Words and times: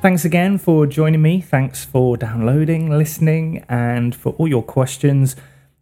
Thanks 0.00 0.24
again 0.24 0.58
for 0.58 0.86
joining 0.86 1.22
me. 1.22 1.40
Thanks 1.40 1.84
for 1.84 2.16
downloading, 2.16 2.88
listening, 2.88 3.64
and 3.68 4.14
for 4.14 4.32
all 4.34 4.46
your 4.46 4.62
questions. 4.62 5.34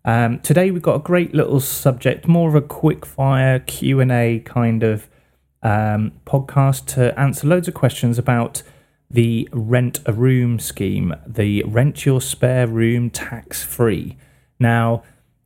Um, 0.07 0.41
today 0.41 0.71
we've 0.71 0.81
got 0.81 0.95
a 0.95 1.01
great 1.01 1.35
little 1.35 1.61
subject, 1.61 2.27
more 2.27 2.49
of 2.49 2.55
a 2.55 2.63
quick 2.63 3.05
fire 3.05 3.59
Q 3.59 4.01
and 4.01 4.11
A 4.11 4.41
kind 4.41 4.83
of 4.83 5.11
um, 5.63 6.13
podcast 6.25 6.87
to 6.95 7.19
answer 7.21 7.47
loads 7.47 7.69
of 7.69 7.75
questions 7.75 8.17
about 8.19 8.63
the 9.11 9.51
rent 9.53 10.01
a 10.07 10.15
room 10.15 10.61
scheme, 10.61 11.15
the 11.27 11.63
rent 11.65 12.07
your 12.07 12.23
spare 12.23 12.67
room 12.67 13.11
tax 13.11 13.63
free. 13.63 14.17
Now, 14.59 15.03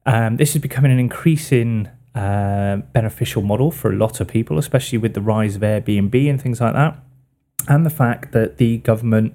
um, 0.06 0.36
this 0.36 0.54
is 0.54 0.62
becoming 0.62 0.92
an 0.92 1.00
increasing 1.00 1.88
uh, 2.14 2.76
beneficial 2.92 3.42
model 3.42 3.72
for 3.72 3.90
a 3.90 3.96
lot 3.96 4.20
of 4.20 4.28
people, 4.28 4.58
especially 4.58 4.98
with 4.98 5.14
the 5.14 5.20
rise 5.20 5.56
of 5.56 5.62
Airbnb 5.62 6.30
and 6.30 6.40
things 6.40 6.60
like 6.60 6.74
that 6.74 7.02
and 7.68 7.84
the 7.84 7.90
fact 7.90 8.32
that 8.32 8.58
the 8.58 8.78
government 8.78 9.34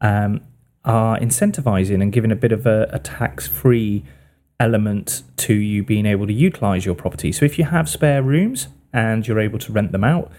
um, 0.00 0.40
are 0.84 1.18
incentivizing 1.18 2.02
and 2.02 2.12
giving 2.12 2.30
a 2.30 2.36
bit 2.36 2.52
of 2.52 2.66
a, 2.66 2.88
a 2.92 2.98
tax 2.98 3.46
free 3.46 4.04
element 4.60 5.22
to 5.36 5.54
you 5.54 5.82
being 5.82 6.06
able 6.06 6.26
to 6.26 6.32
utilize 6.32 6.84
your 6.84 6.94
property. 6.94 7.32
So 7.32 7.44
if 7.44 7.58
you 7.58 7.64
have 7.64 7.88
spare 7.88 8.22
rooms 8.22 8.68
and 8.92 9.26
you're 9.26 9.40
able 9.40 9.58
to 9.60 9.72
rent 9.72 9.92
them 9.92 10.04
out, 10.04 10.30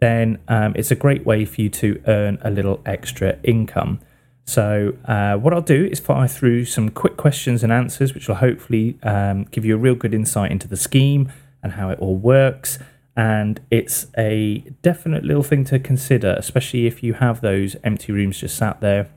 then 0.00 0.38
um, 0.48 0.74
it's 0.76 0.90
a 0.90 0.94
great 0.94 1.24
way 1.24 1.44
for 1.44 1.60
you 1.62 1.70
to 1.70 2.02
earn 2.06 2.38
a 2.42 2.50
little 2.50 2.80
extra 2.84 3.38
income. 3.42 4.00
So, 4.46 4.94
uh, 5.06 5.36
what 5.36 5.54
I'll 5.54 5.62
do 5.62 5.86
is 5.86 6.00
fire 6.00 6.28
through 6.28 6.66
some 6.66 6.90
quick 6.90 7.16
questions 7.16 7.62
and 7.62 7.72
answers, 7.72 8.12
which 8.12 8.28
will 8.28 8.34
hopefully 8.34 8.98
um, 9.02 9.44
give 9.44 9.64
you 9.64 9.74
a 9.74 9.78
real 9.78 9.94
good 9.94 10.12
insight 10.12 10.50
into 10.50 10.68
the 10.68 10.76
scheme 10.76 11.32
and 11.62 11.72
how 11.72 11.88
it 11.88 11.98
all 11.98 12.16
works 12.16 12.78
and 13.16 13.60
it's 13.70 14.06
a 14.18 14.64
definite 14.82 15.24
little 15.24 15.42
thing 15.42 15.64
to 15.66 15.78
consider, 15.78 16.34
especially 16.38 16.86
if 16.86 17.02
you 17.02 17.14
have 17.14 17.40
those 17.40 17.76
empty 17.84 18.12
rooms 18.12 18.40
just 18.40 18.56
sat 18.56 18.80
there 18.80 19.08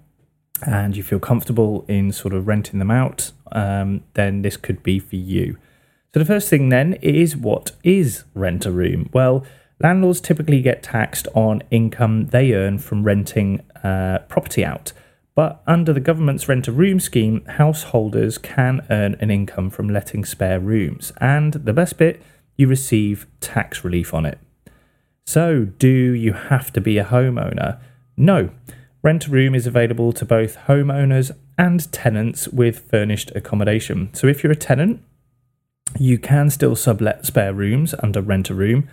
and 0.66 0.96
you 0.96 1.04
feel 1.04 1.20
comfortable 1.20 1.86
in 1.88 2.12
sort 2.12 2.34
of 2.34 2.48
renting 2.48 2.80
them 2.80 2.92
out. 2.92 3.32
Um, 3.52 4.04
then 4.14 4.42
this 4.42 4.58
could 4.58 4.84
be 4.84 5.00
for 5.00 5.16
you. 5.16 5.58
So 6.14 6.20
the 6.20 6.26
first 6.26 6.50
thing 6.50 6.70
then 6.70 6.94
is 6.94 7.36
what 7.36 7.72
is 7.84 8.24
rent 8.34 8.66
a 8.66 8.72
room? 8.72 9.10
Well, 9.14 9.46
landlords 9.80 10.22
typically 10.22 10.62
get 10.62 10.84
taxed 10.84 11.28
on 11.34 11.64
income 11.70 12.28
they 12.28 12.54
earn 12.54 12.80
from 12.80 13.04
renting 13.04 13.62
uh, 13.84 14.20
property 14.28 14.64
out. 14.64 14.94
But 15.36 15.62
under 15.68 15.94
the 15.94 16.00
government's 16.00 16.50
rent 16.50 16.68
a 16.68 16.72
room 16.72 17.00
scheme, 17.00 17.46
householders 17.46 18.40
can 18.40 18.84
earn 18.90 19.16
an 19.20 19.30
income 19.30 19.70
from 19.70 19.88
letting 19.88 20.26
spare 20.26 20.60
rooms. 20.60 21.14
And 21.22 21.54
the 21.54 21.74
best 21.74 21.98
bit 21.98 22.22
you 22.58 22.68
receive 22.68 23.28
tax 23.40 23.84
relief 23.84 24.14
on 24.14 24.26
it. 24.26 24.40
So, 25.26 25.66
do 25.66 25.88
you 25.88 26.34
have 26.34 26.74
to 26.74 26.82
be 26.82 26.98
a 26.98 27.06
homeowner? 27.06 27.80
No. 28.16 28.50
Rent 29.04 29.28
a 29.28 29.30
room 29.30 29.56
is 29.56 29.68
available 29.68 30.12
to 30.14 30.26
both 30.26 30.58
homeowners 30.68 31.32
and 31.58 31.92
tenants 31.92 32.48
with 32.48 32.90
furnished 32.90 33.32
accommodation. 33.36 34.10
So, 34.14 34.28
if 34.28 34.44
you're 34.44 34.54
a 34.54 34.56
tenant, 34.56 35.02
you 36.00 36.18
can 36.18 36.50
still 36.50 36.76
sublet 36.76 37.26
spare 37.26 37.54
rooms 37.54 37.94
under 38.02 38.22
rent 38.22 38.50
a 38.50 38.56
room, 38.56 38.90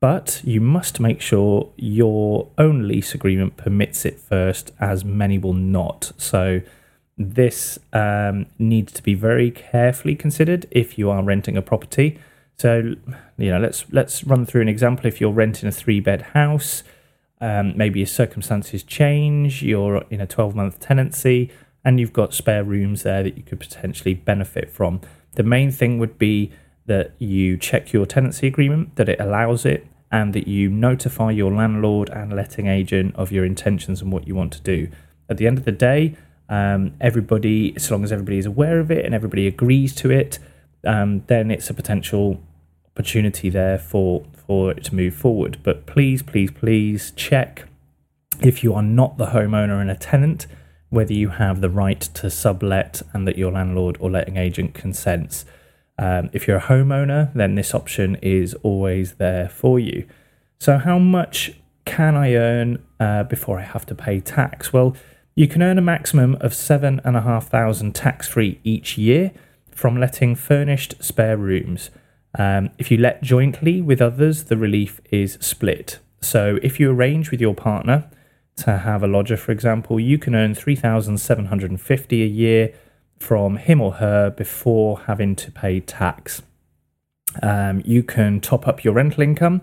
but 0.00 0.40
you 0.44 0.60
must 0.60 1.00
make 1.00 1.20
sure 1.20 1.72
your 1.76 2.50
own 2.58 2.86
lease 2.86 3.14
agreement 3.14 3.56
permits 3.56 4.04
it 4.04 4.20
first, 4.20 4.72
as 4.78 5.04
many 5.04 5.38
will 5.38 5.54
not. 5.54 6.12
So, 6.16 6.60
this 7.18 7.78
um, 7.92 8.46
needs 8.58 8.92
to 8.92 9.02
be 9.02 9.14
very 9.14 9.50
carefully 9.50 10.14
considered 10.16 10.66
if 10.70 10.98
you 10.98 11.10
are 11.10 11.22
renting 11.22 11.56
a 11.56 11.62
property. 11.62 12.18
So, 12.56 12.94
you 13.36 13.50
know, 13.50 13.58
let's 13.58 13.84
let's 13.92 14.24
run 14.24 14.46
through 14.46 14.62
an 14.62 14.68
example. 14.68 15.06
If 15.06 15.20
you're 15.20 15.32
renting 15.32 15.68
a 15.68 15.72
three 15.72 16.00
bed 16.00 16.22
house, 16.22 16.82
um, 17.40 17.76
maybe 17.76 18.00
your 18.00 18.06
circumstances 18.06 18.82
change, 18.82 19.62
you're 19.62 20.04
in 20.10 20.20
a 20.20 20.26
12 20.26 20.54
month 20.54 20.80
tenancy, 20.80 21.50
and 21.84 22.00
you've 22.00 22.14
got 22.14 22.32
spare 22.32 22.64
rooms 22.64 23.02
there 23.02 23.22
that 23.22 23.36
you 23.36 23.42
could 23.42 23.60
potentially 23.60 24.14
benefit 24.14 24.70
from. 24.70 25.00
The 25.34 25.42
main 25.42 25.70
thing 25.70 25.98
would 25.98 26.18
be 26.18 26.50
that 26.86 27.12
you 27.18 27.58
check 27.58 27.92
your 27.92 28.06
tenancy 28.06 28.46
agreement, 28.46 28.96
that 28.96 29.08
it 29.08 29.20
allows 29.20 29.66
it, 29.66 29.86
and 30.10 30.32
that 30.32 30.48
you 30.48 30.70
notify 30.70 31.32
your 31.32 31.52
landlord 31.52 32.08
and 32.10 32.34
letting 32.34 32.68
agent 32.68 33.14
of 33.16 33.32
your 33.32 33.44
intentions 33.44 34.00
and 34.00 34.10
what 34.10 34.26
you 34.26 34.34
want 34.34 34.52
to 34.54 34.60
do. 34.62 34.88
At 35.28 35.36
the 35.36 35.46
end 35.46 35.58
of 35.58 35.64
the 35.64 35.72
day, 35.72 36.16
um, 36.48 36.94
everybody, 37.00 37.74
as 37.76 37.90
long 37.90 38.04
as 38.04 38.12
everybody 38.12 38.38
is 38.38 38.46
aware 38.46 38.78
of 38.78 38.90
it 38.90 39.04
and 39.04 39.14
everybody 39.14 39.46
agrees 39.46 39.94
to 39.96 40.10
it, 40.10 40.38
um, 40.86 41.22
then 41.26 41.50
it's 41.50 41.68
a 41.70 41.74
potential 41.74 42.40
opportunity 42.86 43.50
there 43.50 43.78
for 43.78 44.24
for 44.46 44.70
it 44.70 44.84
to 44.84 44.94
move 44.94 45.14
forward. 45.14 45.58
But 45.62 45.86
please, 45.86 46.22
please, 46.22 46.50
please 46.50 47.12
check 47.16 47.64
if 48.40 48.62
you 48.62 48.74
are 48.74 48.82
not 48.82 49.18
the 49.18 49.26
homeowner 49.26 49.80
and 49.80 49.90
a 49.90 49.96
tenant 49.96 50.46
whether 50.88 51.12
you 51.12 51.30
have 51.30 51.60
the 51.60 51.70
right 51.70 52.00
to 52.00 52.30
sublet 52.30 53.02
and 53.12 53.26
that 53.26 53.36
your 53.36 53.52
landlord 53.52 53.96
or 54.00 54.10
letting 54.10 54.36
agent 54.36 54.74
consents. 54.74 55.44
Um, 55.98 56.30
if 56.32 56.46
you're 56.46 56.58
a 56.58 56.62
homeowner, 56.62 57.32
then 57.34 57.54
this 57.54 57.74
option 57.74 58.16
is 58.16 58.54
always 58.62 59.14
there 59.14 59.48
for 59.48 59.78
you. 59.80 60.06
So, 60.58 60.78
how 60.78 60.98
much 60.98 61.52
can 61.84 62.14
I 62.14 62.34
earn 62.34 62.82
uh, 63.00 63.24
before 63.24 63.58
I 63.58 63.62
have 63.62 63.86
to 63.86 63.94
pay 63.94 64.20
tax? 64.20 64.72
Well, 64.72 64.96
you 65.34 65.48
can 65.48 65.62
earn 65.62 65.78
a 65.78 65.82
maximum 65.82 66.36
of 66.40 66.54
seven 66.54 67.00
and 67.04 67.16
a 67.16 67.22
half 67.22 67.48
thousand 67.48 67.94
tax 67.94 68.28
free 68.28 68.60
each 68.62 68.96
year 68.96 69.32
from 69.76 70.00
letting 70.00 70.34
furnished 70.34 70.94
spare 71.04 71.36
rooms. 71.36 71.90
Um, 72.38 72.70
if 72.78 72.90
you 72.90 72.96
let 72.96 73.22
jointly 73.22 73.82
with 73.82 74.00
others, 74.00 74.44
the 74.44 74.56
relief 74.56 75.02
is 75.10 75.36
split. 75.40 75.98
So 76.22 76.58
if 76.62 76.80
you 76.80 76.90
arrange 76.90 77.30
with 77.30 77.42
your 77.42 77.54
partner 77.54 78.10
to 78.56 78.78
have 78.78 79.02
a 79.02 79.06
lodger, 79.06 79.36
for 79.36 79.52
example, 79.52 80.00
you 80.00 80.16
can 80.16 80.34
earn 80.34 80.54
3,750 80.54 82.22
a 82.22 82.26
year 82.26 82.72
from 83.18 83.58
him 83.58 83.82
or 83.82 83.92
her 83.92 84.30
before 84.30 85.00
having 85.00 85.36
to 85.36 85.52
pay 85.52 85.80
tax. 85.80 86.40
Um, 87.42 87.82
you 87.84 88.02
can 88.02 88.40
top 88.40 88.66
up 88.66 88.82
your 88.82 88.94
rental 88.94 89.22
income 89.22 89.60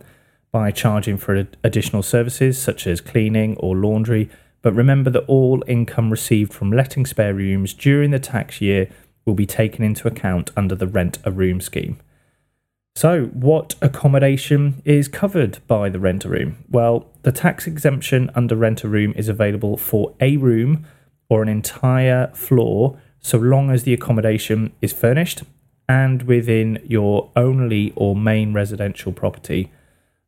by 0.52 0.70
charging 0.70 1.18
for 1.18 1.48
additional 1.64 2.04
services 2.04 2.62
such 2.62 2.86
as 2.86 3.02
cleaning 3.02 3.58
or 3.58 3.76
laundry. 3.76 4.30
But 4.62 4.76
remember 4.76 5.10
that 5.10 5.26
all 5.26 5.64
income 5.68 6.12
received 6.12 6.54
from 6.54 6.72
letting 6.72 7.08
spare 7.08 7.34
rooms 7.34 7.74
during 7.74 8.12
the 8.12 8.20
tax 8.20 8.62
year 8.62 8.90
will 9.26 9.34
be 9.34 9.46
taken 9.46 9.84
into 9.84 10.08
account 10.08 10.52
under 10.56 10.76
the 10.76 10.88
rent 10.88 11.20
a 11.24 11.32
room 11.32 11.62
scheme. 11.62 12.00
So, 12.96 13.26
what 13.26 13.76
accommodation 13.82 14.82
is 14.86 15.08
covered 15.08 15.60
by 15.66 15.90
the 15.90 16.00
rent 16.00 16.26
a 16.26 16.30
room? 16.30 16.64
Well, 16.70 17.08
the 17.24 17.32
tax 17.32 17.66
exemption 17.66 18.30
under 18.36 18.56
rent 18.56 18.84
a 18.84 18.88
room 18.88 19.14
is 19.16 19.30
available 19.30 19.78
for 19.78 20.14
a 20.20 20.38
room 20.38 20.86
or 21.28 21.42
an 21.42 21.50
entire 21.50 22.28
floor 22.36 23.00
so 23.20 23.38
long 23.40 23.72
as 23.72 23.84
the 23.84 23.94
accommodation 23.94 24.74
is 24.82 24.94
furnished 24.94 25.44
and 25.90 26.24
within 26.24 26.80
your 26.86 27.32
only 27.36 27.94
or 27.96 28.16
main 28.16 28.54
residential 28.54 29.12
property. 29.12 29.72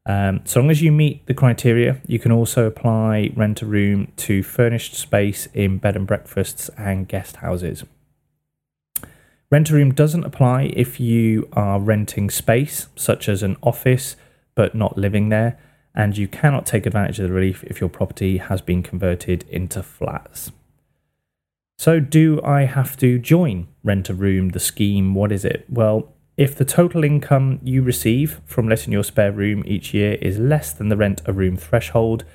Um, 0.07 0.41
so 0.45 0.59
long 0.59 0.71
as 0.71 0.81
you 0.81 0.91
meet 0.91 1.25
the 1.27 1.33
criteria, 1.33 2.01
you 2.07 2.19
can 2.19 2.31
also 2.31 2.65
apply 2.65 3.31
rent 3.35 3.61
a 3.61 3.65
room 3.65 4.11
to 4.17 4.43
furnished 4.43 4.95
space 4.95 5.47
in 5.53 5.77
bed 5.77 5.95
and 5.95 6.07
breakfasts 6.07 6.69
and 6.77 7.07
guest 7.07 7.37
houses. 7.37 7.83
Rent 9.51 9.69
a 9.69 9.73
room 9.73 9.93
doesn't 9.93 10.23
apply 10.23 10.73
if 10.73 10.99
you 10.99 11.47
are 11.53 11.79
renting 11.79 12.29
space, 12.29 12.87
such 12.95 13.29
as 13.29 13.43
an 13.43 13.57
office, 13.61 14.15
but 14.55 14.73
not 14.73 14.97
living 14.97 15.29
there, 15.29 15.59
and 15.93 16.17
you 16.17 16.27
cannot 16.27 16.65
take 16.65 16.85
advantage 16.85 17.19
of 17.19 17.27
the 17.27 17.33
relief 17.33 17.63
if 17.65 17.79
your 17.79 17.89
property 17.89 18.37
has 18.37 18.61
been 18.61 18.81
converted 18.81 19.45
into 19.49 19.83
flats. 19.83 20.51
So, 21.77 21.99
do 21.99 22.41
I 22.43 22.63
have 22.63 22.97
to 22.97 23.19
join 23.19 23.67
Rent 23.83 24.09
a 24.09 24.13
Room, 24.13 24.49
the 24.49 24.59
scheme? 24.59 25.13
What 25.13 25.31
is 25.31 25.45
it? 25.45 25.65
Well, 25.69 26.13
if 26.37 26.55
the 26.55 26.65
total 26.65 27.03
income 27.03 27.59
you 27.63 27.81
receive 27.81 28.41
from 28.45 28.67
letting 28.67 28.91
your 28.91 29.03
spare 29.03 29.31
room 29.31 29.63
each 29.65 29.93
year 29.93 30.13
is 30.21 30.39
less 30.39 30.73
than 30.73 30.89
the 30.89 30.97
Rent 30.97 31.21
a 31.25 31.33
Room 31.33 31.55
threshold, 31.55 32.25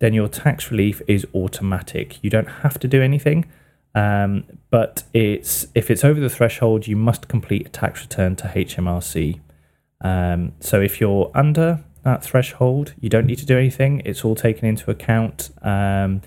then 0.00 0.14
your 0.14 0.28
tax 0.28 0.70
relief 0.70 1.00
is 1.08 1.26
automatic. 1.34 2.22
You 2.22 2.30
don't 2.30 2.50
have 2.62 2.78
to 2.80 2.88
do 2.88 3.02
anything. 3.02 3.46
Um, 3.94 4.44
but 4.70 5.04
it's 5.12 5.66
if 5.74 5.90
it's 5.90 6.04
over 6.04 6.20
the 6.20 6.30
threshold, 6.30 6.86
you 6.86 6.96
must 6.96 7.28
complete 7.28 7.66
a 7.66 7.70
tax 7.70 8.02
return 8.02 8.36
to 8.36 8.48
HMRC. 8.48 9.40
Um, 10.00 10.52
so 10.60 10.80
if 10.80 11.00
you're 11.00 11.30
under 11.34 11.84
that 12.04 12.22
threshold, 12.22 12.94
you 13.00 13.08
don't 13.08 13.26
need 13.26 13.38
to 13.38 13.46
do 13.46 13.58
anything. 13.58 14.02
It's 14.04 14.24
all 14.24 14.34
taken 14.34 14.68
into 14.68 14.90
account. 14.90 15.50
Um, 15.62 16.22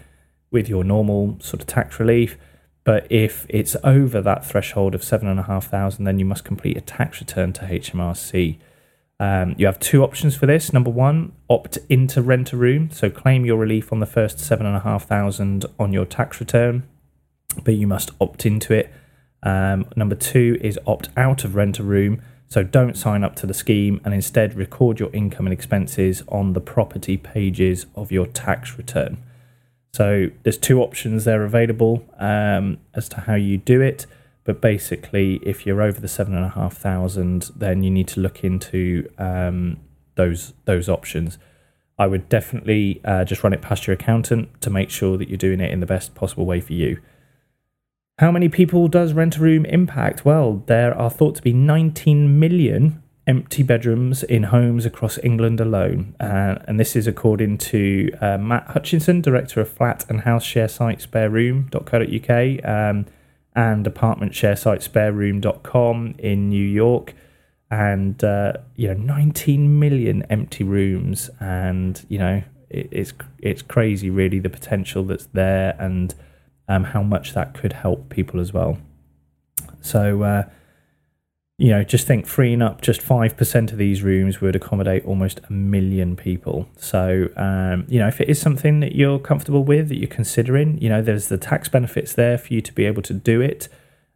with 0.51 0.67
your 0.67 0.83
normal 0.83 1.37
sort 1.39 1.61
of 1.61 1.67
tax 1.67 1.99
relief. 1.99 2.37
But 2.83 3.07
if 3.09 3.45
it's 3.49 3.75
over 3.83 4.21
that 4.21 4.45
threshold 4.45 4.93
of 4.93 5.03
seven 5.03 5.27
and 5.27 5.39
a 5.39 5.43
half 5.43 5.67
thousand, 5.67 6.05
then 6.05 6.19
you 6.19 6.25
must 6.25 6.43
complete 6.43 6.77
a 6.77 6.81
tax 6.81 7.19
return 7.21 7.53
to 7.53 7.61
HMRC. 7.61 8.57
Um, 9.19 9.53
you 9.57 9.67
have 9.67 9.79
two 9.79 10.03
options 10.03 10.35
for 10.35 10.47
this. 10.47 10.73
Number 10.73 10.89
one, 10.89 11.33
opt 11.47 11.77
into 11.89 12.23
rent 12.23 12.53
a 12.53 12.57
room, 12.57 12.89
so 12.89 13.09
claim 13.09 13.45
your 13.45 13.57
relief 13.57 13.93
on 13.93 13.99
the 13.99 14.07
first 14.07 14.39
seven 14.39 14.65
and 14.65 14.75
a 14.75 14.79
half 14.79 15.05
thousand 15.05 15.65
on 15.79 15.93
your 15.93 16.05
tax 16.05 16.39
return, 16.39 16.83
but 17.53 17.75
you 17.75 17.88
must 17.88 18.12
opt 18.19 18.45
into 18.45 18.74
it. 18.74 18.92
Um, 19.44 19.86
number 19.95 20.15
two 20.15 20.57
is 20.62 20.80
opt 20.86 21.09
out 21.18 21.44
of 21.44 21.56
rent 21.56 21.80
a 21.80 21.83
room, 21.83 22.21
so 22.48 22.63
don't 22.63 22.98
sign 22.98 23.24
up 23.24 23.36
to 23.38 23.48
the 23.48 23.53
scheme 23.53 24.01
and 24.03 24.13
instead 24.13 24.56
record 24.56 25.00
your 25.00 25.09
income 25.13 25.48
and 25.48 25.53
expenses 25.53 26.24
on 26.27 26.53
the 26.53 26.62
property 26.62 27.18
pages 27.18 27.86
of 27.95 28.12
your 28.12 28.27
tax 28.27 28.77
return. 28.77 29.18
So 29.94 30.30
there's 30.44 30.57
two 30.57 30.81
options 30.81 31.25
there 31.25 31.44
available 31.44 32.06
um, 32.18 32.80
as 32.94 33.09
to 33.09 33.21
how 33.21 33.36
you 33.36 33.57
do 33.57 33.81
it. 33.81 34.06
But 34.44 34.59
basically, 34.59 35.39
if 35.44 35.65
you're 35.65 35.81
over 35.81 36.00
the 36.00 36.07
seven 36.07 36.36
and 36.36 36.45
a 36.45 36.50
half 36.50 36.75
thousand, 36.75 37.51
then 37.56 37.83
you 37.83 37.92
need 37.92 38.07
to 38.09 38.19
look 38.19 38.44
into 38.44 39.07
um, 39.18 39.80
those 40.15 40.54
those 40.65 40.89
options. 40.89 41.38
I 42.00 42.07
would 42.07 42.27
definitely 42.30 43.00
uh, 43.06 43.24
just 43.25 43.44
run 43.44 43.54
it 43.54 43.62
past 43.62 43.86
your 43.86 43.94
accountant 43.94 44.59
to 44.62 44.71
make 44.71 44.89
sure 44.89 45.18
that 45.18 45.30
you're 45.30 45.38
doing 45.38 45.59
it 45.59 45.71
in 45.71 45.80
the 45.80 45.86
best 45.86 46.15
possible 46.15 46.45
way 46.45 46.59
for 46.59 46.74
you. 46.74 47.00
How 48.21 48.31
many 48.31 48.50
people 48.50 48.88
does 48.88 49.13
Rent 49.13 49.38
a 49.38 49.39
Room 49.41 49.65
impact? 49.65 50.23
Well, 50.23 50.62
there 50.68 50.95
are 50.95 51.09
thought 51.09 51.33
to 51.38 51.41
be 51.41 51.53
19 51.53 52.39
million 52.39 53.01
empty 53.25 53.63
bedrooms 53.63 54.21
in 54.21 54.44
homes 54.44 54.85
across 54.85 55.18
England 55.23 55.59
alone. 55.59 56.15
Uh, 56.19 56.59
and 56.68 56.79
this 56.79 56.95
is 56.95 57.07
according 57.07 57.57
to 57.57 58.12
uh, 58.21 58.38
Matt 58.38 58.68
Hutchinson, 58.68 59.21
director 59.21 59.59
of 59.59 59.69
flat 59.71 60.06
and 60.07 60.21
house 60.21 60.44
share 60.44 60.68
site 60.68 61.00
spareroom.co.uk 61.00 62.69
um, 62.69 63.07
and 63.56 63.88
apartment 63.88 64.35
share 64.35 64.56
site 64.56 64.81
spareroom.com 64.81 66.13
in 66.19 66.50
New 66.50 66.63
York. 66.63 67.15
And, 67.71 68.23
uh, 68.23 68.53
you 68.75 68.89
know, 68.89 68.94
19 68.94 69.79
million 69.79 70.21
empty 70.29 70.63
rooms. 70.63 71.31
And, 71.39 72.06
you 72.07 72.19
know, 72.19 72.44
it, 72.69 72.88
it's, 72.91 73.13
it's 73.39 73.63
crazy, 73.63 74.12
really, 74.12 74.38
the 74.38 74.51
potential 74.51 75.03
that's 75.06 75.25
there 75.33 75.75
and 75.79 76.13
um, 76.71 76.85
how 76.85 77.03
much 77.03 77.33
that 77.33 77.53
could 77.53 77.73
help 77.73 78.09
people 78.09 78.39
as 78.39 78.53
well. 78.53 78.77
So, 79.81 80.23
uh, 80.23 80.44
you 81.57 81.69
know, 81.69 81.83
just 81.83 82.07
think 82.07 82.25
freeing 82.25 82.62
up 82.62 82.81
just 82.81 83.01
5% 83.01 83.71
of 83.71 83.77
these 83.77 84.01
rooms 84.01 84.39
would 84.41 84.56
accommodate 84.56 85.06
almost 85.06 85.41
a 85.50 85.53
million 85.53 86.15
people. 86.15 86.68
So, 86.77 87.29
um, 87.35 87.85
you 87.89 88.00
know, 88.00 88.07
if 88.07 88.21
it 88.21 88.29
is 88.29 88.39
something 88.39 88.79
that 88.79 88.95
you're 88.95 89.19
comfortable 89.19 89.63
with, 89.63 89.89
that 89.89 89.97
you're 89.97 90.07
considering, 90.07 90.81
you 90.81 90.89
know, 90.89 91.01
there's 91.01 91.27
the 91.27 91.38
tax 91.38 91.68
benefits 91.68 92.13
there 92.13 92.38
for 92.38 92.53
you 92.53 92.62
to 92.62 92.73
be 92.73 92.85
able 92.85 93.01
to 93.03 93.13
do 93.13 93.41
it. 93.41 93.68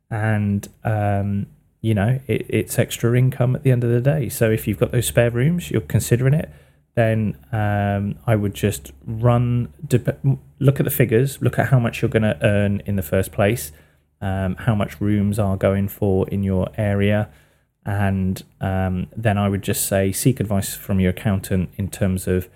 And, 0.09 0.67
um, 0.83 1.47
you 1.81 1.93
know, 1.93 2.19
it, 2.25 2.45
it's 2.49 2.79
extra 2.79 3.17
income 3.17 3.55
at 3.55 3.63
the 3.63 3.71
end 3.71 3.83
of 3.83 3.89
the 3.91 4.01
day. 4.01 4.29
So 4.29 4.49
if 4.49 4.65
you've 4.65 4.79
got 4.79 4.91
those 4.91 5.07
spare 5.07 5.29
rooms, 5.29 5.69
you're 5.69 5.81
considering 5.81 6.33
it, 6.33 6.49
then 6.95 7.37
um, 7.51 8.15
I 8.25 8.35
would 8.35 8.53
just 8.53 8.91
run, 9.05 9.73
look 10.59 10.79
at 10.79 10.85
the 10.85 10.91
figures, 10.91 11.41
look 11.41 11.59
at 11.59 11.67
how 11.67 11.79
much 11.79 12.01
you're 12.01 12.09
going 12.09 12.23
to 12.23 12.37
earn 12.41 12.81
in 12.85 12.95
the 12.95 13.03
first 13.03 13.31
place, 13.31 13.71
um, 14.21 14.55
how 14.55 14.75
much 14.75 15.01
rooms 15.01 15.37
are 15.37 15.57
going 15.57 15.89
for 15.89 16.27
in 16.29 16.41
your 16.43 16.69
area, 16.77 17.29
and 17.85 18.41
um, 18.61 19.07
then 19.15 19.37
I 19.37 19.49
would 19.49 19.61
just 19.61 19.85
say 19.85 20.11
seek 20.11 20.39
advice 20.39 20.73
from 20.73 20.99
your 20.99 21.11
accountant 21.11 21.69
in 21.75 21.89
terms 21.89 22.27
of 22.27 22.49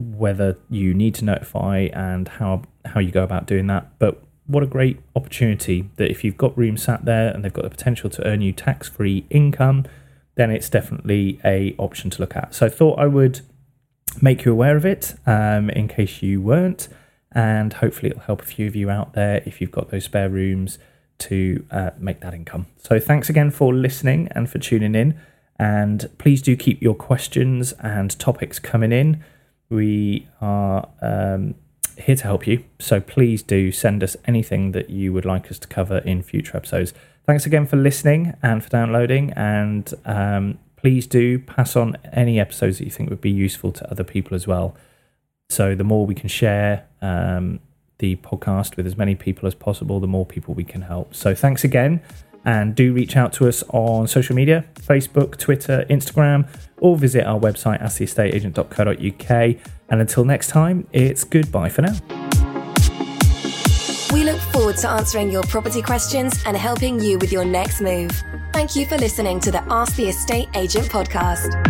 whether 0.00 0.56
you 0.70 0.94
need 0.94 1.14
to 1.16 1.24
notify 1.24 1.88
and 1.92 2.26
how 2.26 2.62
how 2.86 3.00
you 3.00 3.10
go 3.10 3.22
about 3.22 3.46
doing 3.46 3.66
that. 3.66 3.98
But 3.98 4.22
what 4.46 4.62
a 4.62 4.66
great 4.66 4.98
opportunity 5.14 5.90
that 5.96 6.10
if 6.10 6.24
you've 6.24 6.38
got 6.38 6.56
rooms 6.58 6.82
sat 6.82 7.04
there 7.04 7.28
and 7.28 7.44
they've 7.44 7.52
got 7.52 7.62
the 7.62 7.70
potential 7.70 8.10
to 8.10 8.26
earn 8.26 8.40
you 8.40 8.52
tax 8.52 8.88
free 8.88 9.24
income, 9.30 9.84
then 10.34 10.50
it's 10.50 10.68
definitely 10.68 11.38
a 11.44 11.74
option 11.78 12.10
to 12.10 12.20
look 12.20 12.34
at. 12.34 12.54
So 12.54 12.66
I 12.66 12.68
thought 12.70 12.98
I 12.98 13.06
would 13.06 13.42
make 14.20 14.44
you 14.44 14.52
aware 14.52 14.76
of 14.76 14.84
it 14.84 15.14
um, 15.26 15.70
in 15.70 15.88
case 15.88 16.22
you 16.22 16.40
weren't. 16.40 16.88
And 17.32 17.72
hopefully, 17.74 18.10
it'll 18.10 18.22
help 18.22 18.42
a 18.42 18.44
few 18.44 18.66
of 18.66 18.74
you 18.74 18.90
out 18.90 19.12
there 19.12 19.42
if 19.46 19.60
you've 19.60 19.70
got 19.70 19.90
those 19.90 20.04
spare 20.04 20.28
rooms 20.28 20.78
to 21.18 21.64
uh, 21.70 21.90
make 21.98 22.20
that 22.20 22.34
income. 22.34 22.66
So, 22.78 22.98
thanks 22.98 23.28
again 23.28 23.50
for 23.50 23.72
listening 23.72 24.28
and 24.32 24.50
for 24.50 24.58
tuning 24.58 24.94
in. 24.94 25.18
And 25.58 26.10
please 26.18 26.42
do 26.42 26.56
keep 26.56 26.82
your 26.82 26.94
questions 26.94 27.72
and 27.74 28.18
topics 28.18 28.58
coming 28.58 28.90
in. 28.90 29.22
We 29.68 30.26
are 30.40 30.88
um, 31.00 31.54
here 31.98 32.16
to 32.16 32.24
help 32.24 32.48
you. 32.48 32.64
So, 32.80 33.00
please 33.00 33.42
do 33.44 33.70
send 33.70 34.02
us 34.02 34.16
anything 34.24 34.72
that 34.72 34.90
you 34.90 35.12
would 35.12 35.24
like 35.24 35.52
us 35.52 35.58
to 35.60 35.68
cover 35.68 35.98
in 35.98 36.22
future 36.22 36.56
episodes. 36.56 36.92
Thanks 37.26 37.46
again 37.46 37.66
for 37.66 37.76
listening 37.76 38.34
and 38.42 38.64
for 38.64 38.70
downloading. 38.70 39.32
And 39.34 39.92
um, 40.04 40.58
please 40.80 41.06
do 41.06 41.38
pass 41.38 41.76
on 41.76 41.96
any 42.12 42.40
episodes 42.40 42.78
that 42.78 42.84
you 42.84 42.90
think 42.90 43.10
would 43.10 43.20
be 43.20 43.30
useful 43.30 43.72
to 43.72 43.90
other 43.90 44.04
people 44.04 44.34
as 44.34 44.46
well. 44.46 44.74
So 45.48 45.74
the 45.74 45.84
more 45.84 46.06
we 46.06 46.14
can 46.14 46.28
share 46.28 46.86
um, 47.02 47.60
the 47.98 48.16
podcast 48.16 48.76
with 48.76 48.86
as 48.86 48.96
many 48.96 49.14
people 49.14 49.46
as 49.46 49.54
possible, 49.54 50.00
the 50.00 50.06
more 50.06 50.24
people 50.24 50.54
we 50.54 50.64
can 50.64 50.82
help. 50.82 51.14
So 51.14 51.34
thanks 51.34 51.64
again. 51.64 52.00
And 52.44 52.74
do 52.74 52.94
reach 52.94 53.16
out 53.16 53.34
to 53.34 53.48
us 53.48 53.62
on 53.68 54.06
social 54.06 54.34
media 54.34 54.64
Facebook, 54.76 55.36
Twitter, 55.36 55.84
Instagram, 55.90 56.48
or 56.78 56.96
visit 56.96 57.26
our 57.26 57.38
website, 57.38 57.82
asktheestateagent.co.uk. 57.82 59.56
And 59.90 60.00
until 60.00 60.24
next 60.24 60.48
time, 60.48 60.86
it's 60.92 61.24
goodbye 61.24 61.68
for 61.68 61.82
now. 61.82 62.19
Look 64.30 64.40
forward 64.52 64.76
to 64.76 64.88
answering 64.88 65.32
your 65.32 65.42
property 65.42 65.82
questions 65.82 66.40
and 66.46 66.56
helping 66.56 67.00
you 67.00 67.18
with 67.18 67.32
your 67.32 67.44
next 67.44 67.80
move. 67.80 68.12
Thank 68.52 68.76
you 68.76 68.86
for 68.86 68.96
listening 68.96 69.40
to 69.40 69.50
the 69.50 69.60
Ask 69.68 69.96
the 69.96 70.08
Estate 70.08 70.48
Agent 70.54 70.86
podcast. 70.86 71.69